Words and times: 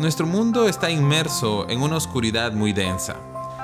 Nuestro 0.00 0.26
mundo 0.26 0.66
está 0.66 0.90
inmerso 0.90 1.68
en 1.68 1.82
una 1.82 1.96
oscuridad 1.96 2.52
muy 2.54 2.72
densa. 2.72 3.16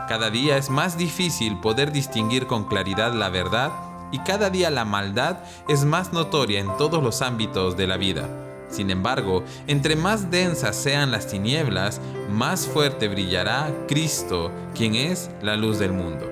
Cada 0.07 0.29
día 0.29 0.59
es 0.59 0.69
más 0.69 0.99
difícil 0.99 1.59
poder 1.61 1.93
distinguir 1.93 2.47
con 2.47 2.65
claridad 2.65 3.15
la 3.15 3.31
verdad 3.31 3.73
y 4.13 4.19
cada 4.19 4.51
día 4.51 4.69
la 4.69 4.85
maldad 4.85 5.39
es 5.67 5.87
más 5.87 6.13
notoria 6.13 6.61
en 6.61 6.77
todos 6.77 7.03
los 7.03 7.23
ámbitos 7.23 7.79
de 7.79 7.87
la 7.87 7.97
vida. 7.97 8.29
Sin 8.69 8.91
embargo, 8.91 9.45
entre 9.67 9.97
más 9.97 10.31
densas 10.31 10.77
sean 10.77 11.11
las 11.11 11.27
tinieblas, 11.27 12.03
más 12.31 12.67
fuerte 12.67 13.09
brillará 13.09 13.73
Cristo, 13.89 14.51
quien 14.75 14.95
es 14.95 15.31
la 15.41 15.57
luz 15.57 15.79
del 15.79 15.95
mundo. 15.95 16.31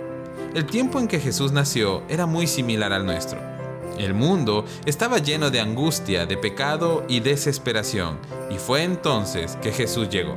El 0.55 0.66
tiempo 0.66 0.98
en 0.98 1.09
que 1.09 1.18
Jesús 1.18 1.51
nació 1.51 2.02
era 2.10 2.27
muy 2.27 2.46
similar 2.46 2.93
al 2.93 3.07
nuestro. 3.07 3.54
El 3.98 4.15
mundo 4.15 4.65
estaba 4.87 5.19
lleno 5.19 5.51
de 5.51 5.61
angustia, 5.61 6.27
de 6.27 6.37
pecado 6.37 7.05
y 7.09 7.21
desesperación, 7.21 8.19
y 8.51 8.59
fue 8.59 8.83
entonces 8.83 9.57
que 9.62 9.73
Jesús 9.73 10.09
llegó. 10.09 10.35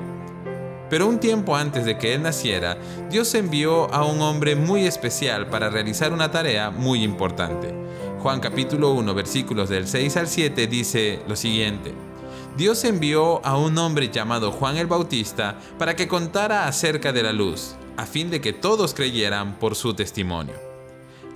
Pero 0.90 1.08
un 1.08 1.20
tiempo 1.20 1.56
antes 1.56 1.86
de 1.86 1.98
que 1.98 2.14
él 2.14 2.22
naciera, 2.22 2.78
Dios 3.10 3.34
envió 3.36 3.94
a 3.94 4.06
un 4.06 4.22
hombre 4.22 4.56
muy 4.56 4.86
especial 4.86 5.48
para 5.48 5.70
realizar 5.70 6.14
una 6.14 6.32
tarea 6.32 6.70
muy 6.70 7.04
importante. 7.04 7.74
Juan 8.20 8.40
capítulo 8.40 8.94
1 8.94 9.14
versículos 9.14 9.70
del 9.70 9.88
6 9.88 10.18
al 10.18 10.28
7 10.28 10.68
dice 10.68 11.20
lo 11.28 11.36
siguiente. 11.36 11.94
Dios 12.56 12.84
envió 12.86 13.46
a 13.46 13.58
un 13.58 13.78
hombre 13.78 14.10
llamado 14.10 14.52
Juan 14.52 14.78
el 14.78 14.88
Bautista 14.88 15.60
para 15.78 15.96
que 15.96 16.08
contara 16.08 16.68
acerca 16.68 17.12
de 17.12 17.24
la 17.24 17.34
luz, 17.34 17.76
a 17.98 18.06
fin 18.06 18.30
de 18.30 18.42
que 18.42 18.54
todos 18.54 18.94
creyeran 18.94 19.60
por 19.60 19.76
su 19.76 19.94
testimonio. 19.94 20.67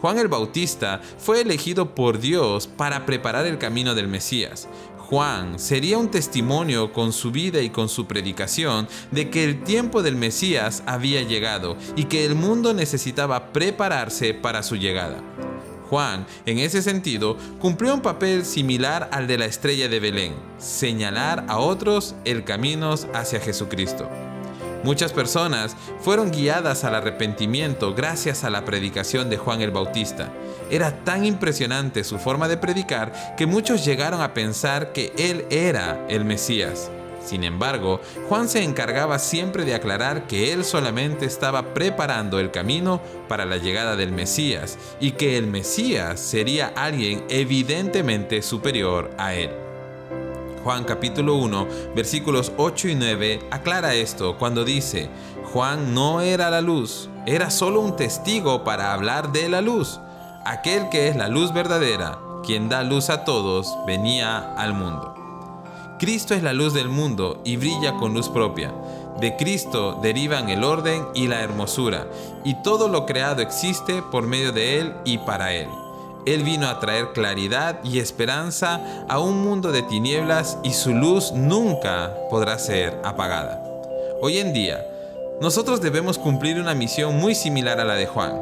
Juan 0.02 0.18
el 0.18 0.28
Bautista 0.28 1.00
fue 1.20 1.42
elegido 1.42 1.94
por 1.94 2.20
Dios 2.20 2.66
para 2.66 3.06
preparar 3.06 3.46
el 3.46 3.60
camino 3.60 3.94
del 3.94 4.08
Mesías. 4.08 4.68
Juan 4.98 5.60
sería 5.60 6.00
un 6.00 6.10
testimonio 6.10 6.92
con 6.92 7.14
su 7.14 7.32
vida 7.32 7.62
y 7.62 7.70
con 7.70 7.88
su 7.88 8.08
predicación 8.08 8.88
de 9.12 9.30
que 9.30 9.44
el 9.44 9.64
tiempo 9.64 10.02
del 10.02 10.16
Mesías 10.16 10.82
había 10.88 11.22
llegado 11.22 11.78
y 11.96 12.06
que 12.06 12.26
el 12.26 12.34
mundo 12.34 12.74
necesitaba 12.74 13.54
prepararse 13.54 14.34
para 14.34 14.64
su 14.64 14.76
llegada. 14.76 15.22
Juan, 15.88 16.26
en 16.46 16.58
ese 16.58 16.82
sentido, 16.82 17.38
cumplió 17.60 17.94
un 17.94 18.02
papel 18.02 18.46
similar 18.46 19.10
al 19.12 19.28
de 19.28 19.38
la 19.38 19.46
estrella 19.46 19.88
de 19.88 20.00
Belén, 20.00 20.34
señalar 20.58 21.46
a 21.48 21.60
otros 21.60 22.16
el 22.24 22.44
camino 22.44 22.96
hacia 23.14 23.42
Jesucristo. 23.42 24.10
Muchas 24.84 25.14
personas 25.14 25.76
fueron 26.00 26.32
guiadas 26.32 26.84
al 26.84 26.96
arrepentimiento 26.96 27.94
gracias 27.94 28.44
a 28.44 28.50
la 28.50 28.66
predicación 28.66 29.30
de 29.30 29.38
Juan 29.38 29.62
el 29.62 29.70
Bautista. 29.70 30.30
Era 30.72 31.04
tan 31.04 31.24
impresionante 31.24 32.04
su 32.04 32.18
forma 32.18 32.48
de 32.48 32.58
predicar 32.58 33.36
que 33.38 33.46
muchos 33.46 33.86
llegaron 33.86 34.22
a 34.22 34.34
pensar 34.34 34.92
que 34.92 35.14
él 35.18 35.46
era 35.52 36.06
el 36.10 36.26
Mesías. 36.26 36.90
Sin 37.24 37.44
embargo, 37.44 38.02
Juan 38.28 38.50
se 38.50 38.64
encargaba 38.64 39.20
siempre 39.20 39.66
de 39.66 39.76
aclarar 39.76 40.26
que 40.26 40.52
él 40.52 40.66
solamente 40.66 41.26
estaba 41.26 41.76
preparando 41.76 42.40
el 42.40 42.50
camino 42.50 43.00
para 43.28 43.46
la 43.46 43.58
llegada 43.58 43.96
del 43.96 44.12
Mesías 44.12 44.80
y 45.00 45.12
que 45.12 45.38
el 45.38 45.46
Mesías 45.46 46.20
sería 46.20 46.74
alguien 46.76 47.24
evidentemente 47.30 48.42
superior 48.42 49.12
a 49.20 49.36
él. 49.36 49.61
Juan 50.64 50.84
capítulo 50.84 51.36
1, 51.38 51.68
versículos 51.96 52.52
8 52.56 52.90
y 52.90 52.96
9 52.96 53.40
aclara 53.50 53.96
esto 53.96 54.38
cuando 54.38 54.64
dice, 54.64 55.10
Juan 55.52 55.96
no 55.96 56.22
era 56.22 56.52
la 56.52 56.62
luz, 56.62 57.10
era 57.26 57.50
solo 57.50 57.82
un 57.82 57.96
testigo 57.96 58.64
para 58.64 58.94
hablar 58.94 59.32
de 59.32 59.50
la 59.50 59.62
luz. 59.62 60.00
Aquel 60.46 60.90
que 60.90 61.08
es 61.08 61.16
la 61.16 61.30
luz 61.30 61.52
verdadera, 61.52 62.20
quien 62.46 62.70
da 62.70 62.84
luz 62.84 63.10
a 63.10 63.26
todos, 63.26 63.76
venía 63.88 64.54
al 64.56 64.76
mundo. 64.76 65.16
Cristo 65.98 66.36
es 66.36 66.44
la 66.44 66.54
luz 66.54 66.74
del 66.74 66.90
mundo 66.90 67.42
y 67.44 67.58
brilla 67.58 67.94
con 67.98 68.14
luz 68.14 68.30
propia. 68.30 68.72
De 69.20 69.36
Cristo 69.38 70.00
derivan 70.02 70.50
el 70.50 70.64
orden 70.64 71.08
y 71.16 71.28
la 71.28 71.42
hermosura, 71.42 72.08
y 72.44 72.62
todo 72.62 72.88
lo 72.88 73.08
creado 73.08 73.42
existe 73.42 74.04
por 74.12 74.28
medio 74.28 74.52
de 74.52 74.80
Él 74.80 74.94
y 75.06 75.18
para 75.18 75.54
Él. 75.54 75.68
Él 76.26 76.44
vino 76.44 76.68
a 76.68 76.80
traer 76.80 77.14
claridad 77.14 77.80
y 77.84 78.00
esperanza 78.00 79.06
a 79.10 79.20
un 79.20 79.42
mundo 79.42 79.72
de 79.72 79.82
tinieblas 79.82 80.58
y 80.64 80.74
su 80.74 80.94
luz 80.94 81.32
nunca 81.32 82.16
podrá 82.30 82.60
ser 82.60 83.00
apagada. 83.04 83.64
Hoy 84.22 84.38
en 84.38 84.54
día, 84.54 84.86
nosotros 85.42 85.82
debemos 85.82 86.20
cumplir 86.20 86.60
una 86.60 86.76
misión 86.76 87.18
muy 87.18 87.34
similar 87.34 87.80
a 87.80 87.86
la 87.86 87.96
de 87.96 88.06
Juan, 88.06 88.40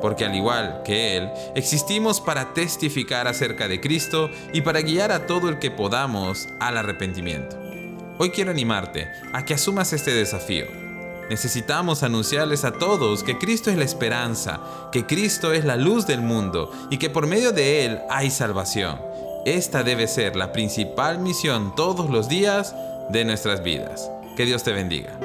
porque 0.00 0.24
al 0.24 0.34
igual 0.34 0.82
que 0.84 1.18
Él, 1.18 1.30
existimos 1.54 2.20
para 2.20 2.54
testificar 2.54 3.28
acerca 3.28 3.68
de 3.68 3.80
Cristo 3.80 4.30
y 4.54 4.62
para 4.62 4.80
guiar 4.80 5.12
a 5.12 5.26
todo 5.26 5.50
el 5.50 5.58
que 5.58 5.70
podamos 5.70 6.48
al 6.60 6.78
arrepentimiento. 6.78 7.58
Hoy 8.18 8.30
quiero 8.30 8.50
animarte 8.50 9.08
a 9.34 9.44
que 9.44 9.54
asumas 9.54 9.92
este 9.92 10.12
desafío 10.12 10.87
Necesitamos 11.30 12.02
anunciarles 12.02 12.64
a 12.64 12.72
todos 12.72 13.22
que 13.22 13.38
Cristo 13.38 13.70
es 13.70 13.76
la 13.76 13.84
esperanza, 13.84 14.60
que 14.90 15.06
Cristo 15.06 15.52
es 15.52 15.64
la 15.64 15.76
luz 15.76 16.06
del 16.06 16.22
mundo 16.22 16.70
y 16.90 16.96
que 16.96 17.10
por 17.10 17.26
medio 17.26 17.52
de 17.52 17.84
Él 17.84 18.00
hay 18.08 18.30
salvación. 18.30 18.98
Esta 19.44 19.82
debe 19.82 20.08
ser 20.08 20.36
la 20.36 20.52
principal 20.52 21.18
misión 21.18 21.74
todos 21.74 22.10
los 22.10 22.28
días 22.28 22.74
de 23.10 23.24
nuestras 23.24 23.62
vidas. 23.62 24.10
Que 24.36 24.44
Dios 24.46 24.62
te 24.62 24.72
bendiga. 24.72 25.18